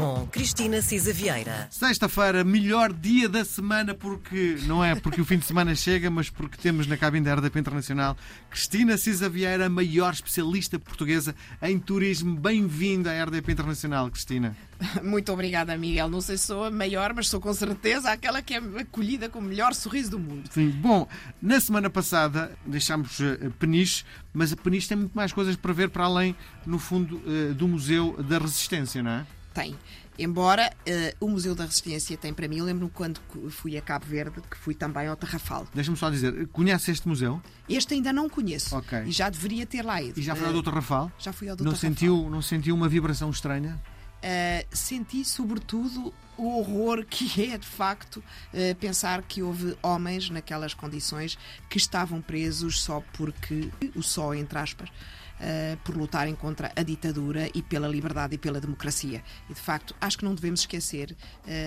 com 0.00 0.26
Cristina 0.28 0.80
Cisa 0.80 1.12
Vieira. 1.12 1.68
Sexta-feira, 1.70 2.42
melhor 2.42 2.92
dia 2.92 3.28
da 3.28 3.44
semana, 3.44 3.94
porque 3.94 4.56
não 4.66 4.82
é 4.82 4.94
porque 4.94 5.20
o 5.20 5.24
fim 5.24 5.36
de 5.36 5.44
semana 5.44 5.74
chega, 5.74 6.10
mas 6.10 6.30
porque 6.30 6.56
temos 6.56 6.86
na 6.86 6.96
cabine 6.96 7.26
da 7.26 7.34
RDP 7.34 7.58
Internacional 7.58 8.16
Cristina 8.48 8.96
Cisa 8.96 9.28
Vieira, 9.28 9.68
maior 9.68 10.12
especialista 10.12 10.78
portuguesa 10.78 11.34
em 11.60 11.78
turismo. 11.78 12.34
Bem-vinda 12.34 13.10
à 13.12 13.24
RDP 13.24 13.52
Internacional, 13.52 14.10
Cristina. 14.10 14.56
Muito 15.02 15.30
obrigada, 15.32 15.76
Miguel. 15.76 16.08
Não 16.08 16.22
sei 16.22 16.38
se 16.38 16.46
sou 16.46 16.64
a 16.64 16.70
maior, 16.70 17.12
mas 17.14 17.28
sou 17.28 17.40
com 17.40 17.52
certeza 17.52 18.10
aquela 18.10 18.40
que 18.40 18.54
é 18.54 18.58
acolhida 18.58 19.28
com 19.28 19.38
o 19.38 19.42
melhor 19.42 19.74
sorriso 19.74 20.12
do 20.12 20.18
mundo. 20.18 20.48
Sim, 20.50 20.70
bom, 20.70 21.06
na 21.42 21.60
semana 21.60 21.90
passada 21.90 22.56
deixámos 22.64 23.20
uh, 23.20 23.50
Peniche, 23.58 24.04
mas 24.32 24.52
a 24.52 24.56
Peniche 24.56 24.88
tem 24.88 24.96
muito 24.96 25.12
mais 25.12 25.32
coisas 25.32 25.56
para 25.56 25.72
ver 25.74 25.90
para 25.90 26.04
além, 26.04 26.34
no 26.66 26.78
fundo, 26.78 27.16
uh, 27.26 27.54
do 27.54 27.68
Museu 27.68 28.16
da 28.22 28.38
Resistência, 28.38 29.02
não 29.02 29.10
é? 29.10 29.26
Tem. 29.52 29.76
Embora 30.18 30.70
uh, 30.70 31.24
o 31.24 31.28
Museu 31.30 31.54
da 31.54 31.64
Resistência 31.64 32.16
tem 32.16 32.34
para 32.34 32.46
mim, 32.46 32.58
eu 32.58 32.64
lembro-me 32.66 32.90
quando 32.90 33.20
fui 33.48 33.78
a 33.78 33.80
Cabo 33.80 34.04
Verde, 34.04 34.42
que 34.50 34.56
fui 34.56 34.74
também 34.74 35.06
ao 35.08 35.16
Tarrafal. 35.16 35.66
Deixa-me 35.72 35.96
só 35.96 36.10
dizer, 36.10 36.46
conhece 36.48 36.90
este 36.90 37.08
museu? 37.08 37.40
Este 37.68 37.94
ainda 37.94 38.12
não 38.12 38.28
conheço. 38.28 38.76
Ok. 38.76 39.04
E 39.06 39.10
já 39.10 39.30
deveria 39.30 39.64
ter 39.64 39.82
lá 39.82 40.02
ido. 40.02 40.20
E 40.20 40.22
já 40.22 40.34
foi 40.34 40.46
ao 40.46 40.52
do 40.52 40.62
Tarrafal? 40.62 41.10
Já 41.18 41.32
fui 41.32 41.48
ao 41.48 41.56
do 41.56 41.64
não 41.64 41.72
Tarrafal. 41.72 41.90
Sentiu, 41.90 42.28
não 42.28 42.42
sentiu 42.42 42.74
uma 42.74 42.88
vibração 42.88 43.30
estranha? 43.30 43.80
Uh, 44.22 44.76
senti 44.76 45.24
sobretudo 45.24 46.12
o 46.40 46.58
horror 46.58 47.04
que 47.04 47.52
é 47.52 47.58
de 47.58 47.66
facto 47.66 48.16
uh, 48.16 48.74
pensar 48.76 49.22
que 49.22 49.42
houve 49.42 49.76
homens 49.82 50.30
naquelas 50.30 50.72
condições 50.72 51.38
que 51.68 51.76
estavam 51.76 52.22
presos 52.22 52.80
só 52.80 53.02
porque 53.12 53.70
o 53.94 54.02
só 54.02 54.34
entre 54.34 54.58
aspas 54.58 54.88
uh, 54.88 55.76
por 55.84 55.94
lutarem 55.96 56.34
contra 56.34 56.72
a 56.74 56.82
ditadura 56.82 57.50
e 57.54 57.62
pela 57.62 57.86
liberdade 57.86 58.36
e 58.36 58.38
pela 58.38 58.58
democracia. 58.58 59.22
E 59.50 59.54
de 59.54 59.60
facto 59.60 59.94
acho 60.00 60.16
que 60.16 60.24
não 60.24 60.34
devemos 60.34 60.60
esquecer 60.60 61.14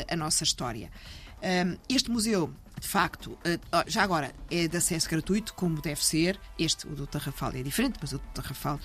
a 0.09 0.15
nossa 0.15 0.43
história. 0.43 0.89
Este 1.89 2.09
museu 2.09 2.53
de 2.83 2.89
facto, 2.89 3.37
já 3.87 4.03
agora 4.03 4.33
é 4.51 4.67
de 4.67 4.75
acesso 4.75 5.09
gratuito, 5.09 5.53
como 5.53 5.81
deve 5.81 6.03
ser. 6.03 6.37
Este, 6.59 6.85
o 6.85 6.89
do 6.89 7.07
Tarrafal, 7.07 7.51
é 7.55 7.63
diferente, 7.63 7.97
mas 8.01 8.11
o 8.11 8.17
do 8.17 8.27
Tarrafal. 8.33 8.77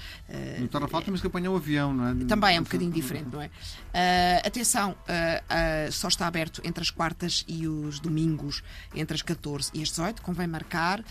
No 0.60 0.68
Tarrafal 0.68 1.02
temos 1.02 1.20
que 1.20 1.26
apanhar 1.26 1.50
o 1.50 1.56
avião, 1.56 1.92
não 1.92 2.06
é? 2.06 2.24
Também 2.26 2.56
é 2.56 2.60
um 2.60 2.62
bocadinho 2.62 2.92
diferente, 2.92 3.28
não 3.32 3.42
é? 3.42 3.46
Uh, 3.46 4.46
atenção, 4.46 4.92
uh, 4.92 5.88
uh, 5.88 5.92
só 5.92 6.06
está 6.06 6.28
aberto 6.28 6.62
entre 6.64 6.80
as 6.80 6.92
quartas 6.92 7.44
e 7.48 7.66
os 7.66 7.98
domingos, 7.98 8.62
entre 8.94 9.16
as 9.16 9.22
14 9.22 9.72
e 9.74 9.82
as 9.82 9.88
18, 9.88 10.22
convém 10.22 10.46
marcar. 10.46 11.02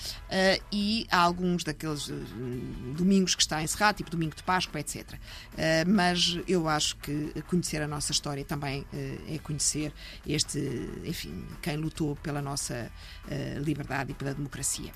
e 0.72 1.06
há 1.12 1.18
alguns 1.18 1.66
daqueles 1.66 2.10
domingos 2.96 3.36
que 3.36 3.42
está 3.42 3.62
encerrado, 3.62 3.98
tipo 3.98 4.10
domingo 4.10 4.34
de 4.34 4.44
Páscoa, 4.44 4.80
etc. 4.80 5.20
mas 5.86 6.40
eu 6.48 6.70
acho 6.70 6.96
que 6.98 7.34
conhecer 7.48 7.82
a 7.82 7.88
nossa 7.88 8.14
história 8.14 8.46
também 8.46 8.86
é 9.28 9.38
conhecer 9.40 9.92
este, 10.26 10.60
enfim, 11.04 11.46
quem 11.62 11.76
lutou 11.76 12.16
pela 12.16 12.42
nossa 12.42 12.77
uh, 12.86 13.60
liberdade 13.60 14.12
e 14.12 14.14
pela 14.14 14.34
democracia. 14.34 14.92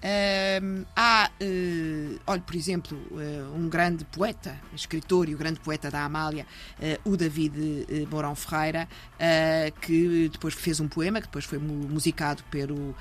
Uh, 0.00 0.86
há, 0.96 1.30
uh, 1.42 2.20
olha, 2.26 2.40
por 2.40 2.56
exemplo, 2.56 2.96
uh, 3.10 3.54
um 3.54 3.68
grande 3.68 4.02
poeta, 4.06 4.58
escritor 4.74 5.28
e 5.28 5.34
o 5.34 5.38
grande 5.38 5.60
poeta 5.60 5.90
da 5.90 6.02
Amália, 6.04 6.46
o 7.04 7.16
David 7.16 7.86
Mourão 8.10 8.34
Ferreira, 8.34 8.88
que 9.82 10.30
depois 10.30 10.54
fez 10.54 10.80
um 10.80 10.88
poema, 10.88 11.20
que 11.20 11.26
depois 11.26 11.44
foi 11.44 11.58
musicado 11.58 12.42
pelo 12.44 12.94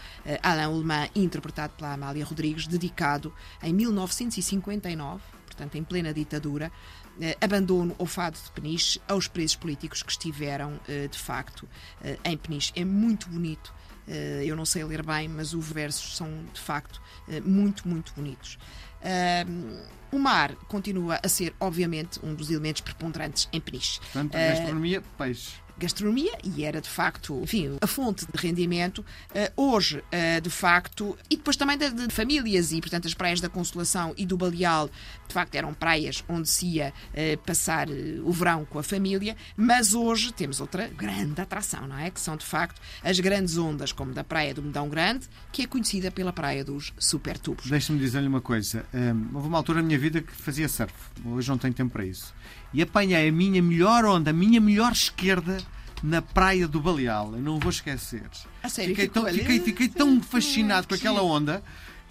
Alain 0.43 0.67
Ullmann 0.67 1.09
e 1.15 1.23
interpretado 1.23 1.73
pela 1.77 1.93
Amália 1.93 2.25
Rodrigues, 2.25 2.67
dedicado 2.67 3.33
em 3.63 3.73
1959, 3.73 5.21
portanto, 5.45 5.75
em 5.75 5.83
plena 5.83 6.13
ditadura, 6.13 6.71
abandono 7.41 7.95
ao 7.99 8.05
fado 8.05 8.37
de 8.43 8.51
Peniche 8.51 9.01
aos 9.07 9.27
presos 9.27 9.55
políticos 9.55 10.03
que 10.03 10.11
estiveram, 10.11 10.79
de 10.87 11.17
facto, 11.17 11.67
em 12.23 12.37
Peniche. 12.37 12.71
É 12.75 12.85
muito 12.85 13.29
bonito 13.29 13.73
eu 14.43 14.55
não 14.55 14.65
sei 14.65 14.83
ler 14.83 15.05
bem, 15.05 15.27
mas 15.27 15.53
os 15.53 15.71
versos 15.71 16.17
são 16.17 16.27
de 16.51 16.59
facto 16.59 16.99
muito, 17.45 17.87
muito 17.87 18.11
bonitos. 18.15 18.57
o 20.11 20.17
mar 20.17 20.55
continua 20.67 21.19
a 21.21 21.29
ser, 21.29 21.53
obviamente, 21.59 22.19
um 22.23 22.33
dos 22.33 22.49
elementos 22.49 22.81
preponderantes 22.81 23.47
em 23.53 23.61
Peniche. 23.61 23.99
Portanto, 23.99 24.35
a 24.35 24.39
gastronomia, 24.39 25.03
peixe 25.15 25.51
gastronomia 25.79 26.37
e 26.43 26.63
era 26.63 26.81
de 26.81 26.89
facto, 26.89 27.39
enfim, 27.41 27.77
a 27.81 27.87
fonte 27.87 28.25
de 28.25 28.37
rendimento. 28.37 28.99
Uh, 28.99 29.61
hoje, 29.61 29.99
uh, 29.99 30.41
de 30.41 30.49
facto, 30.49 31.17
e 31.29 31.37
depois 31.37 31.55
também 31.55 31.77
de, 31.77 31.89
de, 31.89 32.13
famílias 32.13 32.71
e, 32.71 32.81
portanto, 32.81 33.07
as 33.07 33.13
praias 33.13 33.41
da 33.41 33.49
Consolação 33.49 34.13
e 34.17 34.25
do 34.25 34.37
Baleal, 34.37 34.89
de 35.27 35.33
facto, 35.33 35.55
eram 35.55 35.73
praias 35.73 36.23
onde 36.27 36.49
se 36.49 36.65
ia 36.67 36.93
uh, 37.13 37.37
passar 37.39 37.87
o 37.89 38.31
verão 38.31 38.65
com 38.65 38.77
a 38.77 38.83
família, 38.83 39.35
mas 39.55 39.93
hoje 39.93 40.31
temos 40.33 40.59
outra 40.59 40.87
grande 40.87 41.41
atração, 41.41 41.87
não 41.87 41.97
é? 41.97 42.09
Que 42.09 42.19
são, 42.19 42.35
de 42.35 42.45
facto, 42.45 42.81
as 43.03 43.19
grandes 43.19 43.57
ondas, 43.57 43.91
como 43.91 44.13
da 44.13 44.23
praia 44.23 44.53
do 44.53 44.61
Medão 44.61 44.89
Grande, 44.89 45.27
que 45.51 45.63
é 45.63 45.67
conhecida 45.67 46.11
pela 46.11 46.33
praia 46.33 46.63
dos 46.63 46.93
Supertubos. 46.97 47.69
Deixa-me 47.69 47.99
dizer-lhe 47.99 48.27
uma 48.27 48.41
coisa. 48.41 48.85
Um, 48.93 49.35
houve 49.35 49.47
uma 49.47 49.57
altura 49.57 49.81
na 49.81 49.87
minha 49.87 49.99
vida 49.99 50.21
que 50.21 50.31
fazia 50.33 50.67
surf. 50.67 50.93
Hoje 51.25 51.49
não 51.49 51.57
tenho 51.57 51.73
tempo 51.73 51.91
para 51.91 52.05
isso. 52.05 52.33
E 52.73 52.81
apanhei 52.81 53.27
a 53.27 53.31
minha 53.31 53.61
melhor 53.61 54.05
onda, 54.05 54.29
a 54.29 54.33
minha 54.33 54.61
melhor 54.61 54.91
esquerda 54.91 55.57
na 56.03 56.21
praia 56.21 56.67
do 56.67 56.79
Baleal. 56.79 57.33
Eu 57.33 57.41
não 57.41 57.59
vou 57.59 57.69
esquecer. 57.69 58.23
A 58.63 58.69
sério? 58.69 58.95
Fiquei 58.95 59.07
tão, 59.07 59.25
fiquei, 59.25 59.59
fiquei 59.59 59.87
tão 59.87 60.21
fascinado 60.21 60.87
com 60.87 60.95
aquela 60.95 61.21
onda 61.21 61.63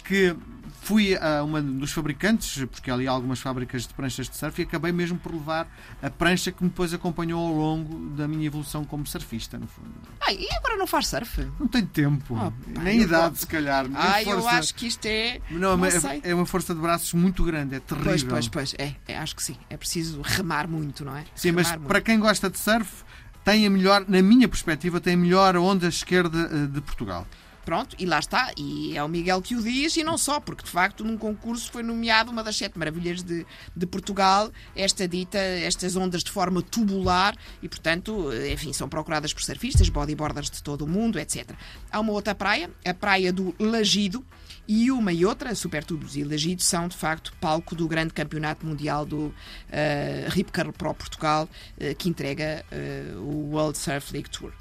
que 0.09 0.35
fui 0.81 1.15
a 1.15 1.43
uma 1.43 1.61
dos 1.61 1.91
fabricantes, 1.91 2.65
porque 2.65 2.89
ali 2.89 3.07
há 3.07 3.11
algumas 3.11 3.39
fábricas 3.39 3.85
de 3.85 3.93
pranchas 3.93 4.27
de 4.27 4.35
surf, 4.35 4.59
e 4.59 4.65
acabei 4.65 4.91
mesmo 4.91 5.19
por 5.19 5.31
levar 5.31 5.67
a 6.01 6.09
prancha 6.09 6.51
que 6.51 6.63
me 6.63 6.69
depois 6.69 6.91
acompanhou 6.95 7.45
ao 7.45 7.53
longo 7.53 8.09
da 8.15 8.27
minha 8.27 8.47
evolução 8.47 8.83
como 8.83 9.05
surfista, 9.05 9.59
no 9.59 9.67
fundo. 9.67 9.91
Ai, 10.19 10.35
e 10.39 10.51
agora 10.55 10.77
não 10.77 10.87
faz 10.87 11.05
surf? 11.05 11.47
Não 11.59 11.67
tenho 11.67 11.85
tempo. 11.85 12.33
Oh, 12.33 12.51
pá, 12.73 12.81
Nem 12.81 13.01
idade, 13.01 13.37
se 13.37 13.45
calhar. 13.45 13.85
Ah, 13.93 14.13
força... 14.23 14.29
eu 14.31 14.47
acho 14.47 14.73
que 14.73 14.87
isto 14.87 15.05
é. 15.05 15.39
Não, 15.51 15.77
não 15.77 15.85
é, 15.85 15.91
é 16.23 16.33
uma 16.33 16.47
força 16.47 16.73
de 16.73 16.81
braços 16.81 17.13
muito 17.13 17.43
grande, 17.43 17.75
é 17.75 17.79
terrível. 17.79 18.09
Pois, 18.09 18.23
pois, 18.23 18.47
pois. 18.47 18.75
É, 18.79 18.95
é 19.07 19.15
acho 19.15 19.35
que 19.35 19.43
sim. 19.43 19.57
É 19.69 19.77
preciso 19.77 20.21
remar 20.23 20.67
muito, 20.67 21.05
não 21.05 21.15
é? 21.15 21.23
Sim, 21.35 21.49
remar 21.49 21.61
mas 21.61 21.71
muito. 21.73 21.87
para 21.87 22.01
quem 22.01 22.19
gosta 22.19 22.49
de 22.49 22.57
surf, 22.57 23.03
tem 23.45 23.67
a 23.67 23.69
melhor, 23.69 24.05
na 24.07 24.23
minha 24.23 24.47
perspectiva, 24.47 24.99
tem 24.99 25.13
a 25.13 25.17
melhor 25.17 25.55
onda 25.55 25.87
esquerda 25.87 26.67
de 26.67 26.81
Portugal. 26.81 27.27
Pronto, 27.69 27.95
e 27.99 28.05
lá 28.07 28.17
está, 28.17 28.51
e 28.57 28.97
é 28.97 29.03
o 29.03 29.07
Miguel 29.07 29.43
que 29.43 29.55
o 29.55 29.61
diz, 29.61 29.95
e 29.95 30.03
não 30.03 30.17
só, 30.17 30.39
porque 30.39 30.63
de 30.63 30.71
facto 30.71 31.03
num 31.03 31.15
concurso 31.15 31.71
foi 31.71 31.83
nomeado 31.83 32.31
uma 32.31 32.43
das 32.43 32.57
sete 32.57 32.79
maravilhas 32.79 33.21
de, 33.21 33.45
de 33.75 33.85
Portugal, 33.85 34.51
esta 34.75 35.07
dita, 35.07 35.37
estas 35.37 35.95
ondas 35.95 36.23
de 36.23 36.31
forma 36.31 36.63
tubular, 36.63 37.35
e 37.61 37.69
portanto, 37.69 38.31
enfim, 38.51 38.73
são 38.73 38.89
procuradas 38.89 39.31
por 39.33 39.43
surfistas, 39.43 39.87
bodyboarders 39.87 40.49
de 40.49 40.63
todo 40.63 40.83
o 40.83 40.87
mundo, 40.87 41.19
etc. 41.19 41.51
Há 41.91 41.99
uma 41.99 42.11
outra 42.11 42.33
praia, 42.33 42.71
a 42.83 42.91
praia 42.91 43.31
do 43.31 43.53
Lagido, 43.59 44.25
e 44.67 44.89
uma 44.89 45.13
e 45.13 45.23
outra, 45.23 45.53
Supertubos 45.53 46.15
e 46.15 46.23
Lagido, 46.23 46.63
são 46.63 46.87
de 46.87 46.97
facto 46.97 47.31
palco 47.39 47.75
do 47.75 47.87
grande 47.87 48.15
campeonato 48.15 48.65
mundial 48.65 49.05
do 49.05 49.27
uh, 49.27 50.51
Curl 50.51 50.73
Pro 50.73 50.95
Portugal, 50.95 51.47
uh, 51.77 51.95
que 51.95 52.09
entrega 52.09 52.65
uh, 52.71 53.19
o 53.19 53.51
World 53.51 53.77
Surf 53.77 54.11
League 54.11 54.31
Tour. 54.31 54.51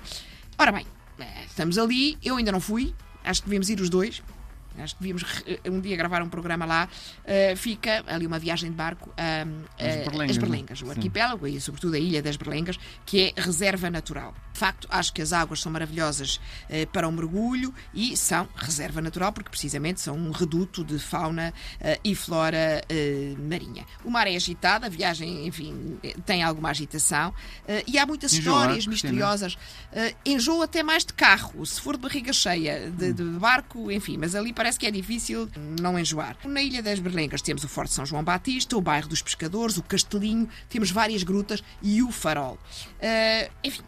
Ora 0.58 0.72
bem, 0.72 0.84
estamos 1.46 1.78
ali, 1.78 2.18
eu 2.22 2.36
ainda 2.36 2.52
não 2.52 2.60
fui, 2.60 2.94
acho 3.24 3.42
que 3.42 3.48
devemos 3.48 3.68
ir 3.68 3.80
os 3.80 3.90
dois. 3.90 4.22
Acho 4.78 4.94
que 4.94 5.02
devíamos 5.02 5.24
um 5.68 5.80
dia 5.80 5.96
gravar 5.96 6.22
um 6.22 6.28
programa 6.28 6.64
lá. 6.64 6.88
Uh, 7.24 7.56
fica 7.56 8.04
ali 8.06 8.26
uma 8.26 8.38
viagem 8.38 8.70
de 8.70 8.76
barco 8.76 9.12
a 9.16 9.44
uh, 9.44 9.64
as 9.76 9.96
Berlengas, 10.04 10.30
as 10.30 10.38
Berlengas 10.38 10.82
o 10.82 10.90
arquipélago 10.90 11.46
e, 11.48 11.60
sobretudo, 11.60 11.94
a 11.94 11.98
ilha 11.98 12.22
das 12.22 12.36
Berlengas, 12.36 12.78
que 13.04 13.34
é 13.36 13.40
reserva 13.40 13.90
natural. 13.90 14.34
De 14.58 14.60
facto, 14.60 14.88
acho 14.90 15.12
que 15.12 15.22
as 15.22 15.32
águas 15.32 15.60
são 15.60 15.70
maravilhosas 15.70 16.40
uh, 16.68 16.84
para 16.92 17.06
o 17.06 17.12
mergulho 17.12 17.72
e 17.94 18.16
são 18.16 18.48
reserva 18.56 19.00
natural 19.00 19.32
porque, 19.32 19.48
precisamente, 19.48 20.00
são 20.00 20.16
um 20.16 20.32
reduto 20.32 20.82
de 20.82 20.98
fauna 20.98 21.54
e 22.02 22.12
flora 22.14 22.82
marinha. 23.38 23.84
O 24.04 24.10
mar 24.10 24.26
é 24.26 24.34
agitado, 24.34 24.86
a 24.86 24.88
viagem, 24.88 25.46
enfim, 25.46 25.98
tem 26.26 26.42
alguma 26.42 26.70
agitação 26.70 27.32
e 27.86 27.98
há 27.98 28.04
muitas 28.04 28.32
histórias 28.32 28.86
misteriosas. 28.86 29.56
enjoa 30.26 30.64
até 30.64 30.82
mais 30.82 31.04
de 31.04 31.12
carro, 31.12 31.64
se 31.64 31.80
for 31.80 31.96
de 31.96 32.02
barriga 32.02 32.32
cheia, 32.32 32.90
de, 32.90 33.12
de 33.12 33.22
barco, 33.22 33.92
enfim, 33.92 34.16
mas 34.16 34.34
ali 34.34 34.52
parece 34.52 34.78
que 34.78 34.86
é 34.86 34.90
difícil 34.90 35.48
não 35.80 35.98
enjoar. 35.98 36.36
Na 36.44 36.60
Ilha 36.60 36.82
das 36.82 36.98
Berlengas 36.98 37.42
temos 37.42 37.62
o 37.62 37.68
Forte 37.68 37.92
São 37.92 38.04
João 38.04 38.24
Batista, 38.24 38.76
o 38.76 38.80
bairro 38.80 39.08
dos 39.08 39.22
Pescadores, 39.22 39.76
o 39.76 39.82
Castelinho, 39.82 40.48
temos 40.68 40.90
várias 40.90 41.22
grutas 41.22 41.62
e 41.82 42.02
o 42.02 42.10
Farol. 42.10 42.58
Uh, 42.98 43.50
enfim, 43.62 43.82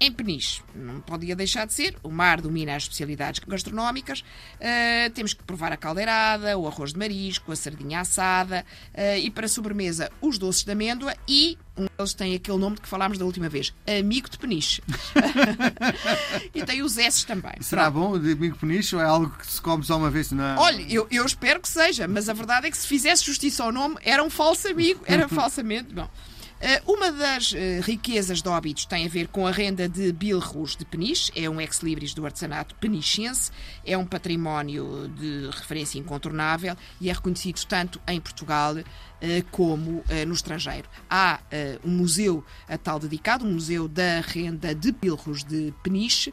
em 0.00 0.12
Peniche, 0.12 0.62
não 0.74 1.00
podia 1.00 1.34
deixar 1.34 1.66
de 1.66 1.72
ser, 1.72 1.96
o 2.02 2.10
mar 2.10 2.40
domina 2.40 2.76
as 2.76 2.84
especialidades 2.84 3.40
gastronómicas, 3.46 4.20
uh, 4.20 5.10
temos 5.14 5.32
que 5.32 5.42
provar 5.42 5.72
a 5.72 5.76
caldeirada, 5.76 6.56
o 6.58 6.66
arroz 6.66 6.92
de 6.92 6.98
marisco, 6.98 7.52
a 7.52 7.56
sardinha 7.56 8.00
assada 8.00 8.64
uh, 8.94 9.18
e 9.18 9.30
para 9.30 9.48
sobremesa 9.48 10.10
os 10.20 10.38
doces 10.38 10.64
de 10.64 10.72
amêndoa 10.72 11.14
e 11.26 11.56
um 11.76 11.86
deles 11.96 12.14
tem 12.14 12.34
aquele 12.34 12.56
nome 12.58 12.76
de 12.76 12.82
que 12.82 12.88
falámos 12.88 13.18
da 13.18 13.24
última 13.24 13.48
vez, 13.48 13.74
Amigo 13.86 14.30
de 14.30 14.38
Peniche. 14.38 14.82
e 16.54 16.64
tem 16.64 16.82
os 16.82 16.96
S 16.96 17.26
também. 17.26 17.52
Será 17.60 17.90
bom 17.90 18.18
de 18.18 18.32
amigo 18.32 18.56
peniche 18.56 18.96
ou 18.96 19.02
é 19.02 19.04
algo 19.04 19.30
que 19.30 19.46
se 19.46 19.60
come 19.60 19.84
só 19.84 19.98
uma 19.98 20.10
vez? 20.10 20.32
Não 20.32 20.42
é? 20.42 20.56
Olha, 20.56 20.82
eu, 20.88 21.06
eu 21.10 21.26
espero 21.26 21.60
que 21.60 21.68
seja, 21.68 22.08
mas 22.08 22.30
a 22.30 22.32
verdade 22.32 22.66
é 22.66 22.70
que 22.70 22.78
se 22.78 22.86
fizesse 22.86 23.24
justiça 23.24 23.62
ao 23.62 23.70
nome, 23.70 23.96
era 24.02 24.22
um 24.22 24.30
falso 24.30 24.68
amigo, 24.68 25.02
era 25.06 25.28
falsamente. 25.28 25.92
Bom. 25.92 26.08
Uh, 26.56 26.90
uma 26.94 27.12
das 27.12 27.52
uh, 27.52 27.56
riquezas 27.82 28.40
de 28.40 28.48
Óbidos 28.48 28.86
tem 28.86 29.04
a 29.04 29.08
ver 29.10 29.28
com 29.28 29.46
a 29.46 29.50
renda 29.50 29.86
de 29.86 30.10
bilros 30.10 30.74
de 30.74 30.86
Peniche, 30.86 31.30
é 31.36 31.50
um 31.50 31.60
ex-libris 31.60 32.14
do 32.14 32.24
artesanato 32.24 32.74
penichense, 32.76 33.50
é 33.84 33.96
um 33.96 34.06
património 34.06 35.06
de 35.08 35.50
referência 35.50 35.98
incontornável 35.98 36.74
e 36.98 37.10
é 37.10 37.12
reconhecido 37.12 37.62
tanto 37.66 38.00
em 38.08 38.18
Portugal 38.18 38.74
uh, 38.74 38.84
como 39.50 40.02
no 40.26 40.34
estrangeiro. 40.34 40.88
Há 41.08 41.40
um 41.84 41.90
museu 41.90 42.44
a 42.68 42.78
tal 42.78 42.98
dedicado, 42.98 43.44
um 43.44 43.52
museu 43.52 43.88
da 43.88 44.20
renda 44.20 44.74
de 44.74 44.92
bilros 44.92 45.42
de 45.42 45.72
Peniche, 45.82 46.32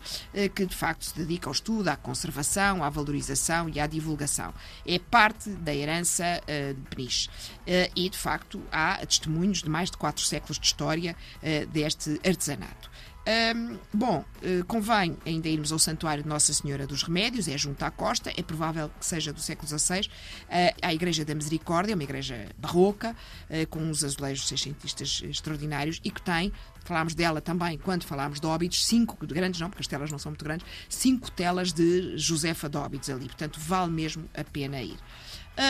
que 0.54 0.66
de 0.66 0.75
facto 0.75 1.06
se 1.06 1.16
dedica 1.16 1.50
ao 1.50 1.54
estudo, 1.54 1.88
à 1.88 1.96
conservação, 1.96 2.84
à 2.84 2.90
valorização 2.90 3.70
e 3.70 3.80
à 3.80 3.88
divulgação. 3.88 4.54
É 4.86 5.00
parte 5.00 5.50
da 5.50 5.74
herança 5.74 6.42
de 6.46 6.96
Peniche. 6.96 7.30
e 7.96 8.10
de 8.10 8.18
facto 8.18 8.62
há 8.72 8.98
testemunhos 9.06 9.64
de 9.64 9.70
mais 9.70 9.90
de 9.90 9.98
quatro 9.98 10.12
quatro 10.13 10.24
séculos 10.24 10.60
de 10.60 10.65
história 10.65 11.15
uh, 11.42 11.65
deste 11.68 12.19
artesanato. 12.25 12.92
Um, 13.25 13.80
bom, 13.94 14.25
uh, 14.44 14.65
convém 14.65 15.18
ainda 15.25 15.48
irmos 15.48 15.71
ao 15.71 15.80
Santuário 15.80 16.24
de 16.24 16.27
Nossa 16.27 16.54
Senhora 16.54 16.86
dos 16.86 17.04
Remédios, 17.04 17.48
é 17.48 17.57
junto 17.57 17.81
à 17.83 17.89
costa, 17.89 18.33
é 18.36 18.44
provável 18.44 18.89
que 19.00 19.06
seja 19.06 19.31
do 19.31 19.39
século 19.39 19.65
XVI, 19.65 20.01
uh, 20.01 20.75
a 20.81 20.94
Igreja 20.94 21.24
da 21.24 21.33
Misericórdia, 21.33 21.95
uma 21.95 22.04
igreja 22.04 22.50
barroca, 22.57 23.15
uh, 23.50 23.68
com 23.69 23.80
uns 23.80 24.04
azulejos 24.04 24.45
seiscentistas 24.45 25.24
extraordinários 25.24 26.01
e 26.04 26.12
que 26.12 26.21
tem, 26.21 26.51
falámos 26.83 27.15
dela 27.15 27.39
também 27.39 27.77
quando 27.77 28.04
falámos 28.04 28.42
de 28.42 28.45
Óbidos, 28.45 28.86
cinco, 28.86 29.25
grandes 29.25 29.62
não, 29.62 29.69
porque 29.69 29.81
as 29.81 29.88
telas 29.88 30.12
não 30.12 30.19
são 30.19 30.31
muito 30.31 30.44
grandes, 30.44 30.68
cinco 30.89 31.31
telas 31.31 31.71
de 31.71 32.18
Josefa 32.18 32.68
de 32.68 32.77
Óbidos 32.77 33.10
ali, 33.10 33.27
portanto 33.27 33.57
vale 33.57 33.92
mesmo 33.92 34.30
a 34.33 34.44
pena 34.44 34.81
ir. 34.81 34.98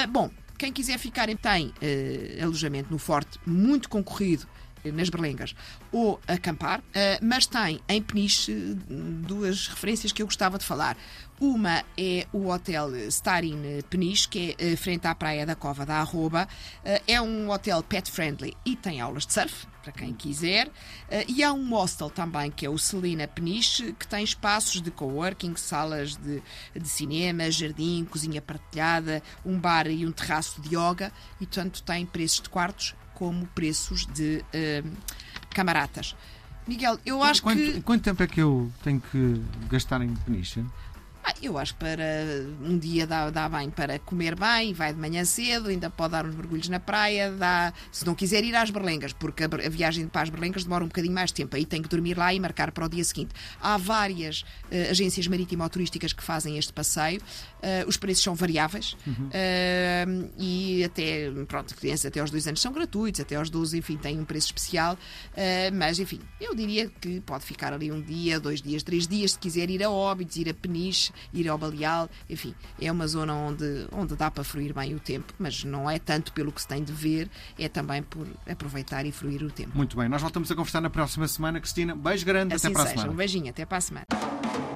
bom, 0.10 0.32
quem 0.58 0.72
quiser 0.72 0.98
ficar 0.98 1.30
tem 1.36 1.68
uh, 1.68 2.44
alojamento 2.44 2.92
no 2.92 2.98
Forte, 2.98 3.40
muito 3.46 3.90
concorrido 3.90 4.48
nas 4.92 5.10
Berlengas, 5.10 5.56
ou 5.92 6.20
acampar, 6.28 6.80
uh, 6.80 6.84
mas 7.22 7.46
tem 7.46 7.80
em 7.88 8.02
Peniche 8.02 8.54
duas 9.28 9.68
referências 9.68 10.12
que 10.12 10.22
eu 10.22 10.26
gostava 10.26 10.58
de 10.58 10.66
falar. 10.66 10.98
Uma 11.40 11.84
é 11.98 12.26
o 12.32 12.50
Hotel 12.50 12.96
Starin 13.08 13.82
Peniche, 13.90 14.30
que 14.30 14.56
é 14.58 14.76
frente 14.78 15.08
à 15.08 15.16
praia 15.16 15.46
da 15.46 15.56
Cova 15.56 15.86
da 15.86 15.96
Arroba. 15.96 16.48
É 17.06 17.20
um 17.20 17.50
hotel 17.50 17.84
pet 17.84 18.10
friendly 18.10 18.56
e 18.66 18.78
tem 18.78 19.02
aulas 19.02 19.26
de 19.26 19.34
surf, 19.34 19.68
para 19.82 19.92
quem 19.92 20.14
quiser. 20.14 20.72
E 21.28 21.44
há 21.44 21.52
um 21.52 21.70
hostel 21.72 22.10
também, 22.10 22.50
que 22.50 22.66
é 22.66 22.70
o 22.70 22.78
Celina 22.78 23.28
Peniche, 23.28 23.92
que 23.94 24.08
tem 24.08 24.24
espaços 24.24 24.82
de 24.82 24.90
coworking, 24.90 25.56
salas 25.58 26.16
de, 26.16 26.42
de 26.74 26.88
cinema, 26.88 27.52
jardim, 27.52 28.06
cozinha 28.10 28.42
partilhada, 28.42 29.22
um 29.44 29.60
bar 29.60 29.88
e 29.88 30.06
um 30.06 30.14
terraço 30.14 30.62
de 30.62 30.70
yoga. 30.70 31.12
E, 31.42 31.46
portanto, 31.46 31.84
tem 31.84 32.06
preços 32.06 32.42
de 32.42 32.50
quartos 32.50 32.96
como 33.14 33.46
preços 33.48 34.06
de 34.08 34.44
uh, 34.54 34.92
camaratas. 35.50 36.16
Miguel, 36.68 36.98
eu 37.06 37.22
acho 37.22 37.44
quanto, 37.44 37.60
que. 37.60 37.82
Quanto 37.82 38.04
tempo 38.04 38.24
é 38.24 38.28
que 38.28 38.42
eu 38.42 38.72
tenho 38.84 39.02
que 39.12 39.42
gastar 39.70 40.02
em 40.02 40.14
Peniche? 40.16 40.64
Ah, 41.24 41.34
eu 41.42 41.58
acho 41.58 41.74
que 41.74 41.80
para 41.80 42.04
um 42.62 42.78
dia 42.78 43.08
dá, 43.08 43.30
dá 43.30 43.48
bem 43.48 43.70
para 43.70 43.98
comer 43.98 44.36
bem, 44.36 44.74
vai 44.74 44.94
de 44.94 45.00
manhã 45.00 45.24
cedo, 45.24 45.70
ainda 45.70 45.90
pode 45.90 46.12
dar 46.12 46.26
uns 46.26 46.36
mergulhos 46.36 46.68
na 46.68 46.82
praia, 46.82 47.32
dá, 47.32 47.72
se 47.92 48.06
não 48.06 48.14
quiser 48.14 48.44
ir 48.44 48.54
às 48.56 48.70
Berlengas, 48.70 49.14
porque 49.14 49.44
a, 49.44 49.48
a 49.48 49.70
viagem 49.70 50.06
para 50.08 50.24
as 50.24 50.30
Berlengas 50.30 50.64
demora 50.64 50.84
um 50.84 50.88
bocadinho 50.88 51.14
mais 51.14 51.30
de 51.30 51.36
tempo, 51.36 51.56
aí 51.56 51.66
tem 51.66 51.82
que 51.82 51.88
dormir 51.88 52.18
lá 52.18 52.34
e 52.34 52.40
marcar 52.40 52.72
para 52.72 52.86
o 52.86 52.90
dia 52.90 53.04
seguinte. 53.06 53.34
Há 53.62 53.78
várias 53.78 54.42
uh, 54.42 54.92
agências 54.92 55.26
marítimo-turísticas 55.28 56.12
que 56.12 56.24
fazem 56.24 56.58
este 56.58 56.74
passeio, 56.74 57.22
uh, 57.22 57.88
os 57.88 57.96
preços 57.96 58.24
são 58.24 58.36
variáveis 58.36 58.98
uhum. 59.08 59.28
uh, 59.28 60.32
e 60.38 60.84
até, 60.84 61.32
pronto, 61.48 61.74
crianças 61.76 62.06
até 62.08 62.20
aos 62.20 62.32
dois 62.32 62.46
anos 62.48 62.60
são 62.60 62.74
gratuitos, 62.74 63.22
até 63.22 63.36
aos 63.36 63.50
12, 63.50 63.78
enfim, 63.78 63.96
tem 63.96 64.20
um 64.20 64.26
preço 64.26 64.48
especial, 64.48 64.98
mas 65.74 66.00
enfim, 66.00 66.20
eu 66.40 66.54
diria 66.54 66.90
que 66.90 67.22
pode 67.22 67.46
ficar 67.46 67.74
ali 67.74 67.92
um 67.92 68.02
dia, 68.02 68.40
dois 68.40 68.62
dias, 68.62 68.84
três 68.84 69.08
dias, 69.08 69.32
se 69.32 69.40
quiser 69.40 69.70
ir 69.70 69.84
a 69.84 69.90
Óbidos, 69.90 70.36
ir 70.36 70.50
a 70.50 70.54
Peniche, 70.54 71.13
ir 71.34 71.48
ao 71.48 71.58
Baleal, 71.58 72.10
enfim, 72.30 72.54
é 72.80 72.92
uma 72.92 73.08
zona 73.08 73.34
onde, 73.34 73.88
onde 73.92 74.16
dá 74.16 74.30
para 74.30 74.44
fruir 74.44 74.74
bem 74.74 74.96
o 74.96 75.00
tempo, 75.00 75.34
mas 75.38 75.64
não 75.64 75.90
é 75.90 76.00
tanto 76.00 76.34
pelo 76.34 76.52
que 76.52 76.62
se 76.62 76.68
tem 76.68 76.84
de 76.84 76.92
ver, 76.92 77.30
é 77.58 77.68
também 77.68 78.04
por 78.04 78.28
aproveitar 78.50 79.06
e 79.06 79.12
fruir 79.12 79.44
o 79.44 79.52
tempo. 79.52 79.72
Muito 79.76 79.98
bem, 79.98 80.10
nós 80.10 80.22
voltamos 80.22 80.52
a 80.52 80.56
conversar 80.56 80.82
na 80.82 80.90
próxima 80.90 81.28
semana, 81.28 81.60
Cristina. 81.60 81.96
Beijo 81.96 82.26
grande, 82.26 82.54
assim 82.56 82.68
até 82.68 82.74
para 82.74 82.84
a 82.84 82.88
semana. 82.88 83.12
Um 83.12 83.16
beijinho, 83.16 83.50
até 83.50 83.66
para 83.66 83.78
a 83.78 83.82
semana. 83.82 84.73